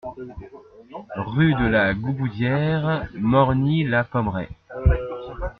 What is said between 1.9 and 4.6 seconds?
Gauboudiere, Morgny-la-Pommeraye